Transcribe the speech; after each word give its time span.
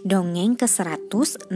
Dongeng 0.00 0.56
ke-167 0.56 1.52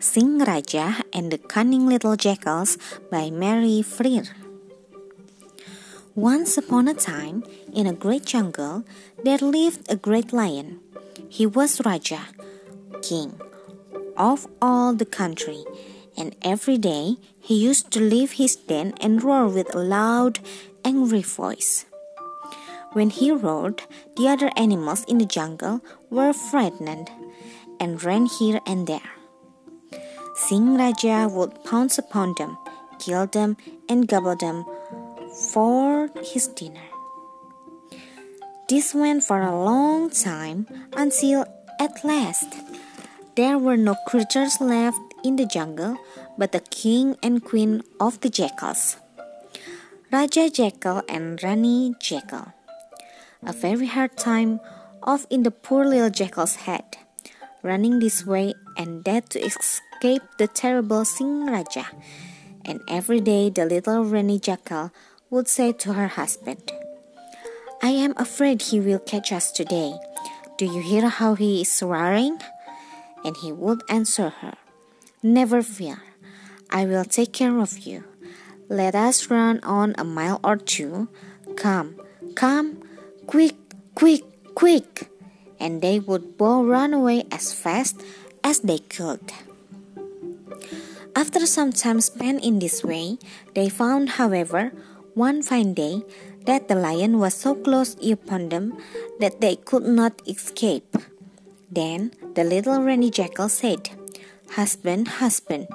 Singh 0.00 0.38
Raja 0.40 1.04
and 1.12 1.28
the 1.28 1.36
Cunning 1.36 1.84
Little 1.84 2.16
Jackals 2.16 2.80
by 3.12 3.28
Mary 3.28 3.84
Frere 3.84 4.32
Once 6.16 6.56
upon 6.56 6.88
a 6.88 6.96
time, 6.96 7.44
in 7.68 7.84
a 7.84 7.92
great 7.92 8.24
jungle, 8.24 8.88
there 9.20 9.36
lived 9.36 9.84
a 9.92 10.00
great 10.00 10.32
lion. 10.32 10.80
He 11.28 11.44
was 11.44 11.84
Raja, 11.84 12.32
king 13.04 13.36
of 14.16 14.48
all 14.64 14.96
the 14.96 15.04
country, 15.04 15.60
and 16.16 16.34
every 16.40 16.78
day 16.78 17.20
he 17.36 17.60
used 17.60 17.92
to 17.92 18.00
leave 18.00 18.40
his 18.40 18.56
den 18.56 18.94
and 18.96 19.20
roar 19.20 19.44
with 19.48 19.74
a 19.74 19.78
loud, 19.78 20.40
angry 20.88 21.20
voice. 21.20 21.84
When 22.94 23.10
he 23.10 23.32
roared, 23.32 23.82
the 24.16 24.28
other 24.28 24.50
animals 24.56 25.04
in 25.08 25.18
the 25.18 25.26
jungle 25.26 25.82
were 26.10 26.32
frightened 26.32 27.10
and 27.80 28.02
ran 28.02 28.26
here 28.26 28.60
and 28.66 28.86
there. 28.86 29.10
Singh 30.36 30.78
Raja 30.78 31.28
would 31.28 31.64
pounce 31.64 31.98
upon 31.98 32.34
them, 32.38 32.56
kill 33.00 33.26
them, 33.26 33.56
and 33.88 34.06
gobble 34.06 34.36
them 34.36 34.64
for 35.50 36.08
his 36.22 36.46
dinner. 36.46 36.86
This 38.68 38.94
went 38.94 39.24
for 39.24 39.42
a 39.42 39.50
long 39.50 40.10
time 40.10 40.66
until 40.96 41.46
at 41.80 42.04
last 42.04 42.54
there 43.34 43.58
were 43.58 43.76
no 43.76 43.96
creatures 44.06 44.60
left 44.60 45.02
in 45.24 45.34
the 45.34 45.46
jungle 45.46 45.98
but 46.38 46.52
the 46.52 46.60
king 46.70 47.16
and 47.24 47.44
queen 47.44 47.82
of 47.98 48.20
the 48.20 48.30
jackals, 48.30 48.96
Raja 50.12 50.48
Jackal 50.48 51.02
and 51.08 51.42
Rani 51.42 51.94
Jackal 51.98 52.53
a 53.46 53.52
very 53.52 53.86
hard 53.86 54.16
time 54.16 54.60
off 55.02 55.26
in 55.30 55.42
the 55.42 55.50
poor 55.50 55.84
little 55.84 56.10
jackal's 56.10 56.56
head, 56.56 56.84
running 57.62 57.98
this 57.98 58.24
way 58.24 58.54
and 58.76 59.04
that 59.04 59.30
to 59.30 59.40
escape 59.40 60.22
the 60.38 60.46
terrible 60.46 61.04
Singh 61.04 61.46
Raja. 61.46 61.86
And 62.64 62.80
every 62.88 63.20
day 63.20 63.50
the 63.50 63.66
little 63.66 64.04
Rani 64.04 64.38
Jackal 64.38 64.90
would 65.30 65.48
say 65.48 65.72
to 65.72 65.92
her 65.92 66.08
husband, 66.08 66.72
I 67.82 67.90
am 67.90 68.14
afraid 68.16 68.62
he 68.62 68.80
will 68.80 68.98
catch 68.98 69.30
us 69.32 69.52
today. 69.52 69.94
Do 70.56 70.64
you 70.64 70.80
hear 70.80 71.08
how 71.08 71.34
he 71.34 71.60
is 71.60 71.82
roaring? 71.82 72.38
And 73.24 73.36
he 73.36 73.52
would 73.52 73.82
answer 73.88 74.30
her, 74.30 74.54
Never 75.22 75.62
fear, 75.62 76.02
I 76.70 76.86
will 76.86 77.04
take 77.04 77.32
care 77.32 77.58
of 77.58 77.80
you. 77.80 78.04
Let 78.68 78.94
us 78.94 79.30
run 79.30 79.60
on 79.62 79.94
a 79.98 80.04
mile 80.04 80.40
or 80.42 80.56
two. 80.56 81.08
Come, 81.56 82.00
come, 82.34 82.82
Quick, 83.26 83.56
quick, 83.94 84.22
quick! 84.54 85.08
And 85.58 85.80
they 85.80 85.98
would 85.98 86.36
both 86.36 86.66
run 86.66 86.92
away 86.92 87.24
as 87.32 87.52
fast 87.52 88.00
as 88.42 88.60
they 88.60 88.78
could. 88.78 89.32
After 91.16 91.46
some 91.46 91.72
time 91.72 92.00
spent 92.00 92.44
in 92.44 92.58
this 92.58 92.82
way, 92.82 93.18
they 93.54 93.68
found, 93.68 94.20
however, 94.20 94.72
one 95.14 95.42
fine 95.42 95.74
day, 95.74 96.02
that 96.44 96.68
the 96.68 96.74
lion 96.74 97.18
was 97.18 97.34
so 97.34 97.54
close 97.54 97.96
upon 98.04 98.50
them 98.50 98.76
that 99.20 99.40
they 99.40 99.56
could 99.56 99.84
not 99.84 100.20
escape. 100.26 100.96
Then 101.70 102.12
the 102.34 102.44
little 102.44 102.82
Rani 102.82 103.10
Jackal 103.10 103.48
said, 103.48 103.90
Husband, 104.50 105.08
husband, 105.22 105.68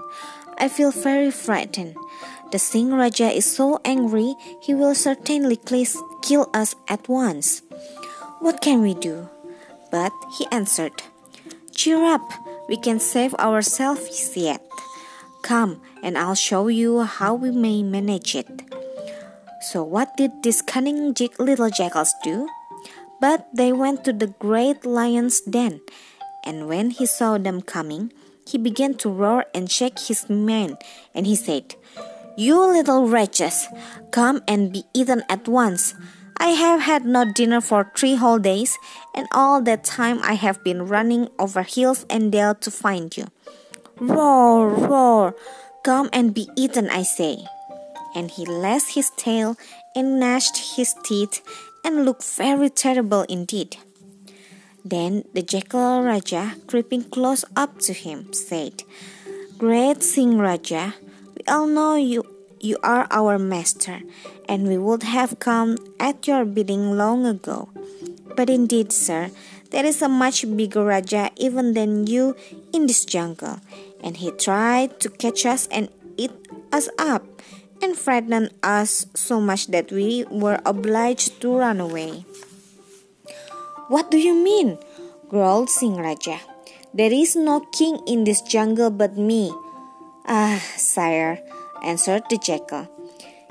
I 0.58 0.68
feel 0.68 0.92
very 0.92 1.32
frightened. 1.32 1.96
The 2.52 2.58
Singh 2.58 2.94
Raja 2.94 3.30
is 3.30 3.46
so 3.46 3.80
angry, 3.86 4.34
he 4.60 4.74
will 4.74 4.96
certainly 4.96 5.60
kill 6.24 6.50
us 6.54 6.76
at 6.88 7.08
once. 7.08 7.62
What 8.40 8.62
can 8.62 8.82
we 8.82 8.96
do? 8.96 9.30
But 9.92 10.12
he 10.38 10.48
answered, 10.52 11.04
Cheer 11.72 12.04
up, 12.04 12.26
we 12.68 12.78
can 12.78 13.00
save 13.00 13.36
ourselves 13.36 14.36
yet. 14.36 14.66
Come, 15.44 15.82
and 16.02 16.18
I'll 16.18 16.36
show 16.36 16.68
you 16.68 17.02
how 17.02 17.36
we 17.36 17.52
may 17.52 17.84
manage 17.84 18.34
it. 18.36 18.50
So, 19.62 19.84
what 19.84 20.18
did 20.18 20.42
these 20.42 20.62
cunning 20.62 21.14
little 21.38 21.70
jackals 21.70 22.14
do? 22.24 22.50
But 23.22 23.48
they 23.54 23.74
went 23.74 24.04
to 24.06 24.14
the 24.14 24.34
great 24.40 24.86
lion's 24.86 25.42
den, 25.42 25.82
and 26.46 26.68
when 26.68 26.92
he 26.92 27.06
saw 27.06 27.38
them 27.38 27.62
coming, 27.62 28.12
he 28.48 28.58
began 28.58 28.96
to 28.96 29.10
roar 29.10 29.46
and 29.54 29.70
shake 29.70 30.00
his 30.00 30.30
mane, 30.30 30.78
and 31.14 31.28
he 31.28 31.36
said, 31.36 31.76
you 32.40 32.56
little 32.56 33.06
wretches, 33.06 33.68
come 34.12 34.42
and 34.48 34.72
be 34.72 34.86
eaten 34.94 35.24
at 35.28 35.48
once. 35.48 35.94
I 36.38 36.56
have 36.56 36.80
had 36.80 37.04
no 37.04 37.26
dinner 37.34 37.60
for 37.60 37.92
three 37.96 38.16
whole 38.16 38.40
days, 38.40 38.78
and 39.14 39.28
all 39.34 39.62
that 39.64 39.84
time 39.84 40.20
I 40.24 40.34
have 40.36 40.64
been 40.64 40.88
running 40.88 41.28
over 41.38 41.64
hills 41.64 42.06
and 42.10 42.32
dale 42.32 42.56
to 42.56 42.72
find 42.72 43.16
you. 43.16 43.28
Roar, 44.00 44.70
roar, 44.70 45.36
come 45.84 46.10
and 46.14 46.34
be 46.34 46.48
eaten, 46.56 46.90
I 46.90 47.04
say. 47.04 47.46
And 48.16 48.32
he 48.32 48.46
lashed 48.46 48.96
his 48.96 49.12
tail 49.18 49.58
and 49.94 50.18
gnashed 50.18 50.78
his 50.78 50.96
teeth 51.04 51.42
and 51.84 52.06
looked 52.06 52.24
very 52.24 52.70
terrible 52.70 53.24
indeed. 53.24 53.76
Then 54.86 55.26
the 55.34 55.42
jackal 55.42 56.04
Raja, 56.04 56.56
creeping 56.68 57.04
close 57.04 57.44
up 57.58 57.80
to 57.80 57.92
him, 57.92 58.32
said, 58.32 58.84
Great 59.58 60.02
Singh 60.02 60.38
Raja, 60.38 60.96
all 61.50 61.68
know 61.68 61.96
you 61.96 62.24
you 62.62 62.78
are 62.84 63.08
our 63.10 63.40
master, 63.40 64.02
and 64.48 64.68
we 64.68 64.78
would 64.78 65.04
have 65.04 65.40
come 65.40 65.78
at 66.00 66.28
your 66.28 66.46
bidding 66.46 66.96
long 66.96 67.26
ago. 67.26 67.70
But 68.36 68.50
indeed, 68.50 68.92
sir, 68.92 69.32
there 69.72 69.86
is 69.86 70.02
a 70.02 70.10
much 70.10 70.46
bigger 70.56 70.84
Raja 70.84 71.32
even 71.38 71.74
than 71.74 72.08
you 72.08 72.36
in 72.74 72.88
this 72.88 73.06
jungle, 73.06 73.60
and 74.04 74.18
he 74.18 74.32
tried 74.32 75.00
to 75.02 75.10
catch 75.10 75.46
us 75.46 75.68
and 75.72 75.90
eat 76.18 76.32
us 76.72 76.90
up, 77.00 77.24
and 77.82 77.98
frighten 77.98 78.50
us 78.62 79.08
so 79.16 79.40
much 79.40 79.68
that 79.68 79.92
we 79.92 80.26
were 80.30 80.60
obliged 80.66 81.42
to 81.42 81.56
run 81.56 81.80
away. 81.80 82.26
What 83.88 84.12
do 84.12 84.20
you 84.20 84.36
mean? 84.36 84.78
growled 85.30 85.70
Singh 85.70 85.98
Raja. 85.98 86.42
There 86.94 87.14
is 87.14 87.36
no 87.36 87.62
king 87.72 88.02
in 88.06 88.24
this 88.24 88.42
jungle 88.42 88.90
but 88.90 89.16
me. 89.18 89.54
Ah, 90.28 90.62
sire, 90.76 91.40
answered 91.84 92.24
the 92.30 92.38
jackal. 92.38 92.88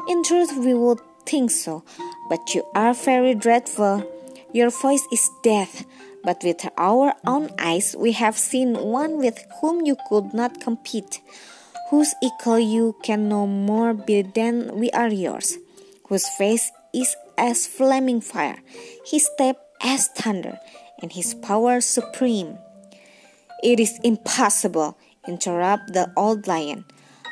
In 0.09 0.23
truth, 0.23 0.57
we 0.57 0.75
would 0.75 1.01
think 1.27 1.51
so, 1.51 1.85
but 2.29 2.55
you 2.55 2.65
are 2.75 2.95
very 2.95 3.35
dreadful. 3.35 4.05
Your 4.53 4.71
voice 4.71 5.07
is 5.13 5.29
death, 5.43 5.85
but 6.25 6.43
with 6.43 6.67
our 6.79 7.15
own 7.27 7.51
eyes 7.59 7.95
we 7.99 8.13
have 8.13 8.39
seen 8.39 8.75
one 8.75 9.19
with 9.19 9.45
whom 9.61 9.85
you 9.85 9.97
could 10.09 10.33
not 10.33 10.61
compete, 10.61 11.21
whose 11.91 12.15
equal 12.23 12.59
you 12.59 12.97
can 13.03 13.29
no 13.29 13.47
more 13.47 13.93
be 13.93 14.23
than 14.23 14.79
we 14.79 14.91
are 14.91 15.09
yours, 15.09 15.59
whose 16.09 16.29
face 16.39 16.71
is 16.95 17.15
as 17.37 17.67
flaming 17.67 18.21
fire, 18.21 18.59
his 19.07 19.27
step 19.27 19.61
as 19.83 20.09
thunder, 20.09 20.59
and 21.01 21.13
his 21.13 21.35
power 21.35 21.81
supreme. 21.81 22.59
It 23.63 23.81
is 23.81 23.99
impossible, 24.03 24.97
interrupted 25.29 25.95
the 25.95 26.11
old 26.17 26.49
lion. 26.49 26.85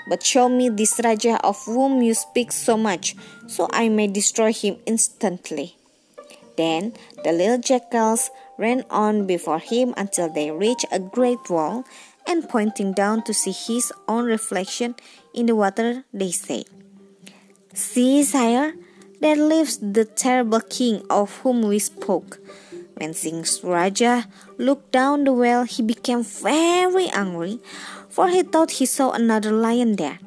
But 0.09 0.23
show 0.23 0.49
me 0.49 0.69
this 0.69 1.01
Raja 1.03 1.41
of 1.43 1.65
whom 1.65 2.03
you 2.03 2.15
speak 2.15 2.53
so 2.53 2.77
much, 2.77 3.17
so 3.49 3.67
I 3.73 3.89
may 3.89 4.07
destroy 4.07 4.53
him 4.53 4.77
instantly. 4.87 5.77
Then 6.57 6.95
the 7.25 7.33
little 7.33 7.59
jackals 7.59 8.31
ran 8.59 8.85
on 8.89 9.27
before 9.27 9.59
him 9.59 9.95
until 9.97 10.33
they 10.33 10.51
reached 10.51 10.87
a 10.93 11.01
great 11.01 11.51
wall, 11.51 11.85
and 12.27 12.49
pointing 12.49 12.93
down 12.93 13.23
to 13.25 13.35
see 13.35 13.53
his 13.53 13.93
own 14.09 14.25
reflection 14.25 14.95
in 15.35 15.47
the 15.47 15.55
water, 15.55 16.05
they 16.13 16.31
said, 16.33 16.65
See, 17.73 18.23
sire, 18.23 18.75
there 19.21 19.37
lives 19.37 19.79
the 19.79 20.05
terrible 20.05 20.61
king 20.61 21.03
of 21.11 21.39
whom 21.39 21.63
we 21.63 21.79
spoke. 21.79 22.41
When 22.97 23.13
Singh 23.13 23.45
Raja 23.63 24.25
looked 24.57 24.91
down 24.91 25.25
the 25.25 25.33
well, 25.33 25.65
he 25.65 25.83
became 25.83 26.25
very 26.25 27.09
angry, 27.13 27.61
for 28.09 28.29
he 28.29 28.43
thought 28.43 28.81
he 28.81 28.87
saw 28.87 29.13
another 29.13 29.53
lion 29.53 29.97
there. 29.97 30.19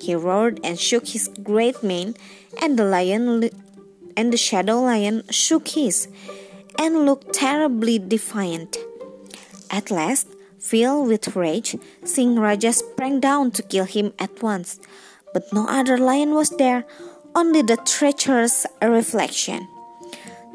He 0.00 0.16
roared 0.16 0.58
and 0.64 0.78
shook 0.78 1.06
his 1.06 1.30
great 1.42 1.84
mane, 1.84 2.16
and 2.60 2.76
the 2.76 2.84
lion 2.84 3.48
and 4.16 4.32
the 4.32 4.36
shadow 4.36 4.82
lion 4.82 5.22
shook 5.30 5.68
his, 5.68 6.08
and 6.76 7.06
looked 7.06 7.32
terribly 7.32 8.00
defiant. 8.00 8.76
At 9.70 9.92
last, 9.92 10.26
filled 10.58 11.06
with 11.06 11.36
rage, 11.36 11.76
Singh 12.02 12.40
Raja 12.40 12.72
sprang 12.72 13.20
down 13.20 13.52
to 13.52 13.62
kill 13.62 13.84
him 13.84 14.12
at 14.18 14.42
once, 14.42 14.80
but 15.32 15.52
no 15.52 15.68
other 15.68 15.96
lion 15.96 16.34
was 16.34 16.50
there, 16.50 16.84
only 17.36 17.62
the 17.62 17.76
treacherous 17.76 18.66
reflection. 18.82 19.68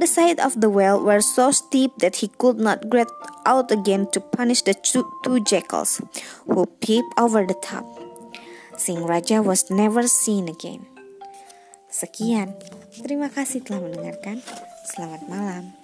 The 0.01 0.09
sides 0.09 0.41
of 0.41 0.57
the 0.57 0.65
well 0.65 0.97
were 0.97 1.21
so 1.21 1.53
steep 1.53 1.93
that 2.01 2.25
he 2.25 2.33
could 2.41 2.57
not 2.57 2.89
get 2.89 3.05
out 3.45 3.69
again 3.69 4.09
to 4.17 4.19
punish 4.19 4.65
the 4.65 4.73
two, 4.73 5.05
two 5.21 5.45
jackals 5.45 6.01
who 6.49 6.65
peeped 6.81 7.13
over 7.21 7.45
the 7.45 7.53
top. 7.61 7.85
Sing 8.81 9.05
Raja 9.05 9.45
was 9.45 9.69
never 9.69 10.09
seen 10.09 10.49
again. 10.49 10.89
Sekian, 11.93 12.57
terima 12.97 13.29
kasih 13.29 13.61
telah 13.61 13.77
mendengarkan. 13.77 14.41
Selamat 14.89 15.21
malam. 15.29 15.80